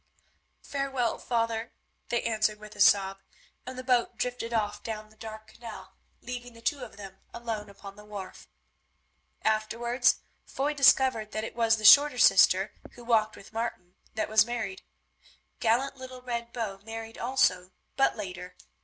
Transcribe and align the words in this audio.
"Farewell, 0.63 1.19
father," 1.19 1.73
they 2.09 2.23
answered 2.23 2.57
with 2.57 2.75
a 2.75 2.79
sob, 2.81 3.19
and 3.67 3.77
the 3.77 3.83
boat 3.83 4.17
drifted 4.17 4.51
off 4.51 4.81
down 4.81 5.09
the 5.11 5.15
dark 5.15 5.45
canal, 5.49 5.93
leaving 6.21 6.53
the 6.53 6.61
two 6.63 6.79
of 6.83 6.97
them 6.97 7.19
alone 7.35 7.69
upon 7.69 7.95
the 7.97 8.03
wharf. 8.03 8.49
Afterwards 9.43 10.21
Foy 10.43 10.73
discovered 10.73 11.33
that 11.33 11.43
it 11.43 11.55
was 11.55 11.77
the 11.77 11.85
short 11.85 12.19
sister 12.19 12.73
who 12.93 13.03
walked 13.03 13.35
with 13.35 13.53
Martin 13.53 13.93
that 14.15 14.27
was 14.27 14.43
married. 14.43 14.81
Gallant 15.59 15.97
little 15.97 16.23
Red 16.23 16.51
Bow 16.51 16.79
married 16.83 17.19
also, 17.19 17.71
but 17.95 18.17
later. 18.17 18.55